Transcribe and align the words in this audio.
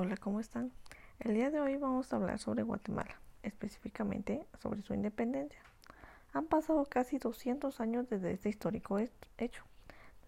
Hola, 0.00 0.16
¿cómo 0.16 0.38
están? 0.38 0.70
El 1.18 1.34
día 1.34 1.50
de 1.50 1.58
hoy 1.58 1.76
vamos 1.76 2.12
a 2.12 2.16
hablar 2.16 2.38
sobre 2.38 2.62
Guatemala, 2.62 3.18
específicamente 3.42 4.46
sobre 4.60 4.80
su 4.80 4.94
independencia. 4.94 5.60
Han 6.32 6.46
pasado 6.46 6.84
casi 6.84 7.18
200 7.18 7.80
años 7.80 8.08
desde 8.08 8.30
este 8.30 8.48
histórico 8.48 9.00
hecho. 9.38 9.64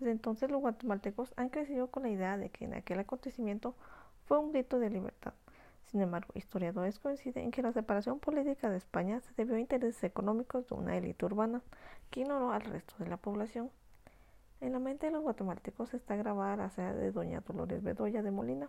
Desde 0.00 0.10
entonces 0.10 0.50
los 0.50 0.60
guatemaltecos 0.60 1.32
han 1.36 1.50
crecido 1.50 1.86
con 1.86 2.02
la 2.02 2.08
idea 2.08 2.36
de 2.36 2.50
que 2.50 2.64
en 2.64 2.74
aquel 2.74 2.98
acontecimiento 2.98 3.76
fue 4.26 4.38
un 4.38 4.50
grito 4.50 4.80
de 4.80 4.90
libertad. 4.90 5.34
Sin 5.84 6.00
embargo, 6.00 6.32
historiadores 6.34 6.98
coinciden 6.98 7.44
en 7.44 7.50
que 7.52 7.62
la 7.62 7.72
separación 7.72 8.18
política 8.18 8.70
de 8.70 8.78
España 8.78 9.20
se 9.20 9.32
debió 9.36 9.54
a 9.54 9.60
intereses 9.60 10.02
económicos 10.02 10.66
de 10.66 10.74
una 10.74 10.96
élite 10.96 11.24
urbana 11.26 11.62
que 12.10 12.22
ignoró 12.22 12.50
al 12.50 12.62
resto 12.62 12.96
de 12.98 13.06
la 13.08 13.18
población. 13.18 13.70
En 14.60 14.72
la 14.72 14.80
mente 14.80 15.06
de 15.06 15.12
los 15.12 15.22
guatemaltecos 15.22 15.94
está 15.94 16.16
grabada 16.16 16.56
la 16.56 16.70
sede 16.70 16.92
de 16.94 17.12
doña 17.12 17.40
Dolores 17.46 17.84
Bedoya 17.84 18.24
de 18.24 18.32
Molina, 18.32 18.68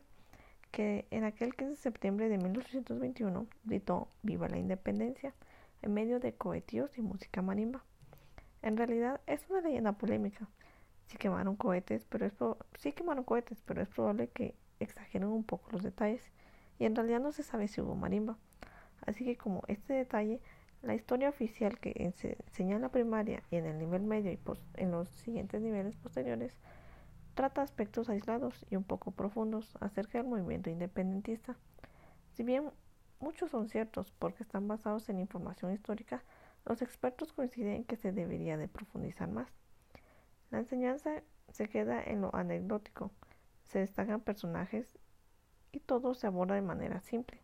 que 0.71 1.05
en 1.11 1.23
aquel 1.23 1.55
15 1.55 1.71
de 1.71 1.75
septiembre 1.75 2.29
de 2.29 2.37
1821 2.37 3.47
gritó 3.65 4.07
Viva 4.23 4.47
la 4.47 4.57
Independencia 4.57 5.33
en 5.81 5.93
medio 5.93 6.19
de 6.19 6.33
cohetíos 6.33 6.97
y 6.97 7.01
música 7.01 7.41
marimba. 7.41 7.83
En 8.61 8.77
realidad 8.77 9.21
es 9.27 9.45
una 9.49 9.61
leyenda 9.61 9.93
polémica. 9.93 10.47
Sí 11.07 11.17
quemaron 11.17 11.55
cohetes, 11.55 12.05
pero 12.05 12.25
es 12.25 12.33
sí 12.79 12.93
quemaron 12.93 13.23
cohetes, 13.23 13.61
pero 13.65 13.81
es 13.81 13.89
probable 13.89 14.29
que 14.29 14.55
exageren 14.79 15.27
un 15.27 15.43
poco 15.43 15.71
los 15.71 15.83
detalles 15.83 16.31
y 16.79 16.85
en 16.85 16.95
realidad 16.95 17.19
no 17.19 17.31
se 17.31 17.43
sabe 17.43 17.67
si 17.67 17.81
hubo 17.81 17.95
marimba. 17.95 18.37
Así 19.05 19.25
que 19.25 19.35
como 19.35 19.63
este 19.67 19.93
detalle, 19.93 20.39
la 20.83 20.95
historia 20.95 21.29
oficial 21.29 21.79
que 21.79 21.91
se 22.15 22.37
enseña 22.47 22.75
en 22.75 22.81
la 22.81 22.89
primaria 22.89 23.43
y 23.51 23.57
en 23.57 23.65
el 23.65 23.77
nivel 23.77 24.03
medio 24.03 24.31
y 24.31 24.39
en 24.75 24.91
los 24.91 25.09
siguientes 25.09 25.61
niveles 25.61 25.95
posteriores 25.97 26.57
trata 27.33 27.61
aspectos 27.61 28.09
aislados 28.09 28.65
y 28.69 28.75
un 28.75 28.83
poco 28.83 29.11
profundos 29.11 29.77
acerca 29.79 30.17
del 30.17 30.27
movimiento 30.27 30.69
independentista. 30.69 31.55
Si 32.33 32.43
bien 32.43 32.71
muchos 33.19 33.51
son 33.51 33.69
ciertos 33.69 34.11
porque 34.11 34.43
están 34.43 34.67
basados 34.67 35.09
en 35.09 35.19
información 35.19 35.71
histórica, 35.71 36.23
los 36.65 36.81
expertos 36.81 37.33
coinciden 37.33 37.73
en 37.73 37.83
que 37.83 37.95
se 37.95 38.11
debería 38.11 38.57
de 38.57 38.67
profundizar 38.67 39.29
más. 39.29 39.49
La 40.49 40.59
enseñanza 40.59 41.23
se 41.51 41.67
queda 41.67 42.03
en 42.03 42.21
lo 42.21 42.35
anecdótico, 42.35 43.11
se 43.65 43.79
destacan 43.79 44.21
personajes 44.21 44.97
y 45.71 45.79
todo 45.79 46.13
se 46.13 46.27
aborda 46.27 46.55
de 46.55 46.61
manera 46.61 46.99
simple. 47.01 47.39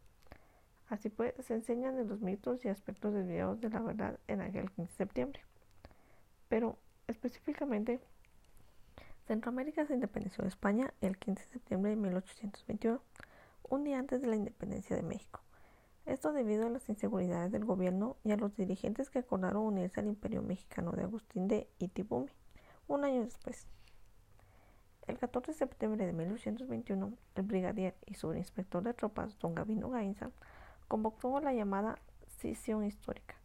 Así 0.89 1.09
pues, 1.09 1.33
se 1.39 1.53
enseñan 1.53 1.95
de 1.95 2.05
los 2.05 2.21
mitos 2.21 2.63
y 2.63 2.69
aspectos 2.69 3.13
desviados 3.13 3.59
de 3.59 3.69
la 3.69 3.79
verdad 3.81 4.19
en 4.27 4.41
aquel 4.41 4.71
15 4.71 4.91
de 4.91 4.97
septiembre. 4.97 5.41
Pero 6.47 6.77
específicamente 7.07 7.99
Centroamérica 9.27 9.85
se 9.85 9.93
independeció 9.93 10.43
de 10.43 10.47
España 10.47 10.93
el 11.01 11.17
15 11.17 11.43
de 11.43 11.49
septiembre 11.49 11.89
de 11.89 11.97
1821, 11.97 13.01
un 13.69 13.83
día 13.83 13.99
antes 13.99 14.21
de 14.21 14.27
la 14.27 14.37
independencia 14.37 14.95
de 14.95 15.03
México. 15.03 15.41
Esto 16.05 16.31
debido 16.31 16.65
a 16.65 16.69
las 16.69 16.87
inseguridades 16.87 17.51
del 17.51 17.65
gobierno 17.65 18.15
y 18.23 18.31
a 18.31 18.37
los 18.37 18.55
dirigentes 18.55 19.09
que 19.09 19.19
acordaron 19.19 19.63
unirse 19.63 19.99
al 19.99 20.07
imperio 20.07 20.41
mexicano 20.43 20.93
de 20.93 21.03
Agustín 21.03 21.49
de 21.49 21.69
Itibumi 21.77 22.31
un 22.87 23.03
año 23.03 23.21
después. 23.21 23.67
El 25.07 25.17
14 25.17 25.51
de 25.51 25.57
septiembre 25.57 26.05
de 26.05 26.13
1821, 26.13 27.11
el 27.35 27.43
brigadier 27.43 27.95
y 28.05 28.13
subinspector 28.13 28.81
de 28.81 28.93
tropas, 28.93 29.37
don 29.39 29.55
Gavino 29.55 29.89
Gainza, 29.89 30.31
convocó 30.87 31.41
la 31.41 31.53
llamada 31.53 31.99
sesión 32.37 32.85
histórica, 32.85 33.35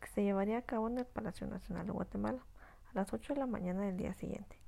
que 0.00 0.06
se 0.06 0.22
llevaría 0.22 0.58
a 0.58 0.62
cabo 0.62 0.86
en 0.86 0.98
el 0.98 1.04
Palacio 1.04 1.48
Nacional 1.48 1.86
de 1.86 1.92
Guatemala 1.92 2.46
a 2.92 2.94
las 2.94 3.12
8 3.12 3.34
de 3.34 3.40
la 3.40 3.46
mañana 3.46 3.82
del 3.82 3.96
día 3.96 4.14
siguiente. 4.14 4.62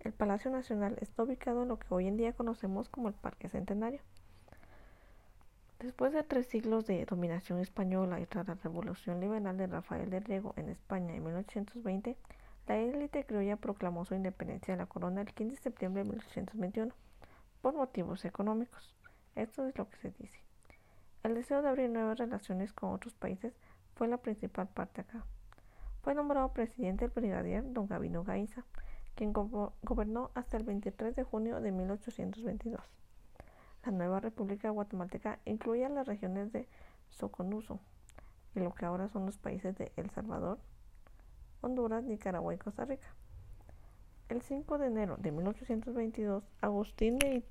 El 0.00 0.12
Palacio 0.12 0.50
Nacional 0.50 0.96
está 1.00 1.24
ubicado 1.24 1.62
en 1.62 1.68
lo 1.68 1.78
que 1.78 1.92
hoy 1.92 2.06
en 2.06 2.16
día 2.16 2.32
conocemos 2.32 2.88
como 2.88 3.08
el 3.08 3.14
Parque 3.14 3.48
Centenario. 3.48 4.00
Después 5.80 6.12
de 6.12 6.22
tres 6.22 6.46
siglos 6.46 6.86
de 6.86 7.04
dominación 7.04 7.58
española 7.58 8.20
y 8.20 8.26
tras 8.26 8.46
la 8.46 8.54
Revolución 8.54 9.20
Liberal 9.20 9.56
de 9.56 9.66
Rafael 9.66 10.10
de 10.10 10.20
Riego 10.20 10.54
en 10.56 10.68
España 10.68 11.14
en 11.14 11.24
1820, 11.24 12.16
la 12.66 12.76
élite 12.76 13.24
criolla 13.24 13.56
proclamó 13.56 14.04
su 14.04 14.14
independencia 14.14 14.74
de 14.74 14.78
la 14.78 14.86
corona 14.86 15.20
el 15.20 15.32
15 15.32 15.56
de 15.56 15.62
septiembre 15.62 16.02
de 16.02 16.10
1821 16.10 16.92
por 17.60 17.74
motivos 17.74 18.24
económicos. 18.24 18.94
Esto 19.34 19.66
es 19.66 19.76
lo 19.78 19.88
que 19.88 19.96
se 19.98 20.10
dice. 20.12 20.38
El 21.22 21.34
deseo 21.34 21.62
de 21.62 21.68
abrir 21.68 21.90
nuevas 21.90 22.18
relaciones 22.18 22.72
con 22.72 22.92
otros 22.92 23.14
países 23.14 23.52
fue 23.94 24.08
la 24.08 24.18
principal 24.18 24.68
parte 24.68 25.00
acá. 25.00 25.24
Fue 26.02 26.14
nombrado 26.14 26.52
presidente 26.52 27.04
el 27.04 27.10
brigadier 27.10 27.64
don 27.72 27.86
Gavino 27.86 28.24
Gainza, 28.24 28.64
quien 29.18 29.32
gobernó 29.32 30.30
hasta 30.34 30.56
el 30.58 30.62
23 30.62 31.16
de 31.16 31.24
junio 31.24 31.60
de 31.60 31.72
1822. 31.72 32.80
La 33.84 33.90
nueva 33.90 34.20
República 34.20 34.70
Guatemalteca 34.70 35.40
incluía 35.44 35.88
las 35.88 36.06
regiones 36.06 36.52
de 36.52 36.68
Soconuso 37.08 37.80
y 38.54 38.60
lo 38.60 38.72
que 38.72 38.86
ahora 38.86 39.08
son 39.08 39.26
los 39.26 39.36
países 39.36 39.76
de 39.76 39.90
El 39.96 40.08
Salvador, 40.10 40.60
Honduras, 41.62 42.04
Nicaragua 42.04 42.54
y 42.54 42.58
Costa 42.58 42.84
Rica. 42.84 43.08
El 44.28 44.40
5 44.40 44.78
de 44.78 44.86
enero 44.86 45.16
de 45.16 45.32
1822, 45.32 46.44
Agustín 46.60 47.18
de 47.18 47.42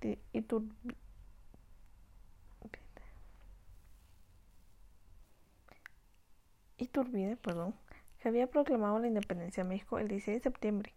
Iturbide, 6.77 7.35
perdón, 7.35 7.75
que 8.19 8.29
había 8.29 8.47
proclamado 8.47 8.99
la 8.99 9.07
independencia 9.07 9.63
de 9.63 9.69
México 9.69 9.99
el 9.99 10.07
16 10.07 10.37
de 10.37 10.43
septiembre 10.43 10.96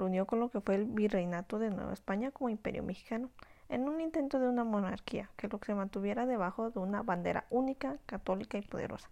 reunió 0.00 0.26
con 0.26 0.40
lo 0.40 0.48
que 0.48 0.62
fue 0.62 0.76
el 0.76 0.86
virreinato 0.86 1.58
de 1.58 1.68
Nueva 1.68 1.92
España 1.92 2.30
como 2.30 2.48
imperio 2.48 2.82
mexicano, 2.82 3.28
en 3.68 3.86
un 3.86 4.00
intento 4.00 4.40
de 4.40 4.48
una 4.48 4.64
monarquía 4.64 5.30
que 5.36 5.46
lo 5.48 5.60
que 5.60 5.66
se 5.66 5.74
mantuviera 5.74 6.24
debajo 6.24 6.70
de 6.70 6.80
una 6.80 7.02
bandera 7.02 7.44
única, 7.50 7.98
católica 8.06 8.56
y 8.56 8.62
poderosa, 8.62 9.10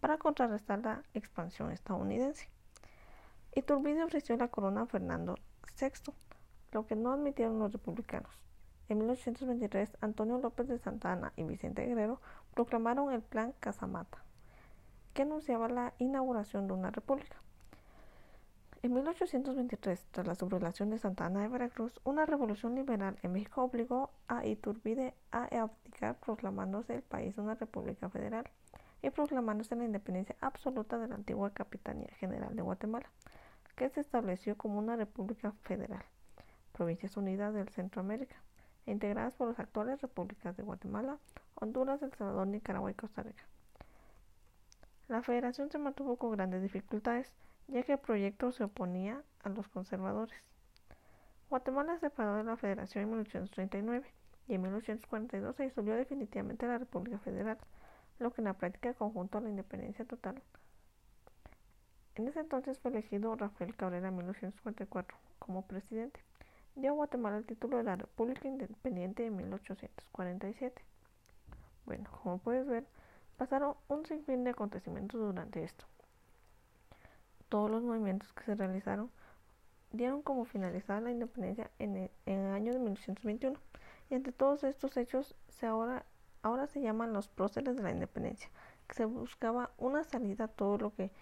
para 0.00 0.18
contrarrestar 0.18 0.80
la 0.80 1.02
expansión 1.14 1.70
estadounidense. 1.70 2.48
Iturbide 3.54 4.02
ofreció 4.02 4.36
la 4.36 4.48
corona 4.48 4.82
a 4.82 4.86
Fernando 4.86 5.36
VI, 5.80 6.12
lo 6.72 6.84
que 6.84 6.96
no 6.96 7.12
admitieron 7.12 7.60
los 7.60 7.72
republicanos. 7.72 8.32
En 8.88 8.98
1823, 8.98 9.96
Antonio 10.00 10.38
López 10.38 10.66
de 10.66 10.78
Santana 10.78 11.32
y 11.36 11.44
Vicente 11.44 11.86
Guerrero 11.86 12.20
proclamaron 12.54 13.12
el 13.12 13.22
Plan 13.22 13.54
Casamata, 13.60 14.24
que 15.14 15.22
anunciaba 15.22 15.68
la 15.68 15.94
inauguración 15.98 16.66
de 16.66 16.74
una 16.74 16.90
república. 16.90 17.36
En 18.84 18.92
1823, 18.92 20.08
tras 20.10 20.26
la 20.26 20.34
sublevación 20.34 20.90
de 20.90 20.98
Santa 20.98 21.24
Ana 21.24 21.40
de 21.40 21.48
Veracruz, 21.48 21.98
una 22.04 22.26
revolución 22.26 22.74
liberal 22.74 23.16
en 23.22 23.32
México 23.32 23.62
obligó 23.62 24.10
a 24.28 24.44
Iturbide 24.44 25.14
a 25.30 25.44
abdicar 25.44 26.20
proclamándose 26.20 26.96
el 26.96 27.00
país 27.00 27.38
una 27.38 27.54
república 27.54 28.10
federal 28.10 28.44
y 29.00 29.08
proclamándose 29.08 29.74
la 29.74 29.86
independencia 29.86 30.36
absoluta 30.42 30.98
de 30.98 31.08
la 31.08 31.14
antigua 31.14 31.54
Capitanía 31.54 32.10
General 32.18 32.54
de 32.54 32.60
Guatemala, 32.60 33.08
que 33.74 33.88
se 33.88 34.02
estableció 34.02 34.58
como 34.58 34.80
una 34.80 34.96
república 34.96 35.52
federal, 35.62 36.04
Provincias 36.72 37.16
Unidas 37.16 37.54
del 37.54 37.70
Centroamérica, 37.70 38.36
integradas 38.84 39.34
por 39.34 39.48
las 39.48 39.60
actuales 39.60 40.02
repúblicas 40.02 40.58
de 40.58 40.62
Guatemala, 40.62 41.16
Honduras, 41.54 42.02
El 42.02 42.12
Salvador, 42.12 42.48
Nicaragua 42.48 42.90
y 42.90 42.94
Costa 42.94 43.22
Rica. 43.22 43.44
La 45.08 45.22
federación 45.22 45.70
se 45.70 45.78
mantuvo 45.78 46.18
con 46.18 46.32
grandes 46.32 46.60
dificultades, 46.60 47.32
ya 47.68 47.82
que 47.82 47.92
el 47.92 47.98
proyecto 47.98 48.52
se 48.52 48.64
oponía 48.64 49.22
a 49.42 49.48
los 49.48 49.68
conservadores. 49.68 50.38
Guatemala 51.50 51.94
se 51.94 52.08
separó 52.08 52.36
de 52.36 52.44
la 52.44 52.56
Federación 52.56 53.04
en 53.04 53.10
1839 53.10 54.06
y 54.48 54.54
en 54.54 54.62
1842 54.62 55.56
se 55.56 55.64
disolvió 55.64 55.94
definitivamente 55.94 56.66
la 56.66 56.78
República 56.78 57.18
Federal, 57.18 57.58
lo 58.18 58.32
que 58.32 58.40
en 58.40 58.46
la 58.46 58.54
práctica 58.54 58.94
conjunto 58.94 59.38
a 59.38 59.40
la 59.40 59.50
independencia 59.50 60.04
total. 60.04 60.42
En 62.16 62.28
ese 62.28 62.40
entonces 62.40 62.78
fue 62.78 62.90
elegido 62.90 63.34
Rafael 63.34 63.74
Cabrera 63.76 64.08
en 64.08 64.16
1944 64.16 65.16
como 65.38 65.66
presidente. 65.66 66.20
Dio 66.76 66.90
a 66.90 66.94
Guatemala 66.94 67.38
el 67.38 67.46
título 67.46 67.76
de 67.76 67.84
la 67.84 67.96
República 67.96 68.46
Independiente 68.48 69.26
en 69.26 69.36
1847. 69.36 70.82
Bueno, 71.86 72.10
como 72.22 72.38
puedes 72.38 72.66
ver, 72.66 72.86
pasaron 73.36 73.76
un 73.88 74.06
sinfín 74.06 74.44
de 74.44 74.50
acontecimientos 74.50 75.20
durante 75.20 75.64
esto 75.64 75.86
todos 77.54 77.70
los 77.70 77.84
movimientos 77.84 78.32
que 78.32 78.42
se 78.42 78.56
realizaron 78.56 79.12
dieron 79.92 80.22
como 80.22 80.44
finalizada 80.44 81.00
la 81.00 81.12
independencia 81.12 81.70
en 81.78 82.10
el, 82.26 82.46
año 82.52 82.72
de 82.72 82.80
1921. 82.80 83.56
Y 84.10 84.14
entre 84.14 84.32
todos 84.32 84.64
estos 84.64 84.96
hechos 84.96 85.36
se 85.50 85.66
ahora, 85.66 86.04
ahora 86.42 86.66
se 86.66 86.80
llaman 86.80 87.12
los 87.12 87.28
próceres 87.28 87.76
de 87.76 87.82
la 87.84 87.92
independencia, 87.92 88.50
se 88.90 89.04
buscaba 89.04 89.70
una 89.78 90.02
salida 90.02 90.46
a 90.46 90.48
todo 90.48 90.78
lo 90.78 90.94
que 90.96 91.12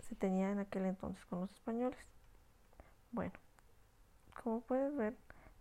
se 0.00 0.14
tenía 0.14 0.50
en 0.50 0.58
aquel 0.58 0.86
entonces 0.86 1.22
con 1.26 1.40
los 1.40 1.52
españoles. 1.52 1.98
Bueno, 3.12 3.34
como 4.42 4.62
puedes 4.62 4.96
ver, 4.96 5.18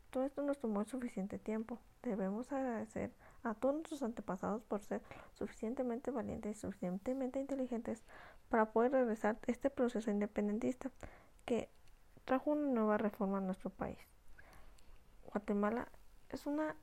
todo 0.10 0.24
esto 0.24 0.42
nos 0.42 0.58
tomó 0.58 0.86
suficiente 0.86 1.38
tiempo. 1.38 1.80
Debemos 2.02 2.50
agradecer 2.54 3.12
a 3.44 3.56
todos 3.56 3.76
nuestros 3.76 4.04
antepasados 4.04 4.64
por 4.64 4.82
ser 4.82 5.02
suficientemente 5.34 6.12
valientes 6.12 6.56
y 6.56 6.62
suficientemente 6.62 7.42
inteligentes 7.42 8.06
para 8.50 8.72
poder 8.72 8.92
regresar 8.92 9.38
este 9.48 9.70
proceso 9.70 10.12
independentista 10.12 10.92
que 11.46 11.70
trajo 12.26 12.52
una 12.52 12.68
nueva 12.68 12.98
reforma 12.98 13.38
a 13.38 13.42
nuestro 13.42 13.70
país. 13.70 13.98
Guatemala 15.26 15.88
es 16.30 16.46
una 16.46 16.76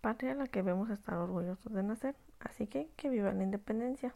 patria 0.00 0.32
a 0.32 0.34
la 0.34 0.46
que 0.46 0.62
debemos 0.62 0.90
estar 0.90 1.16
orgullosos 1.16 1.72
de 1.72 1.82
nacer. 1.82 2.14
Así 2.40 2.66
que 2.66 2.90
que 2.96 3.08
viva 3.08 3.32
la 3.32 3.42
independencia. 3.42 4.14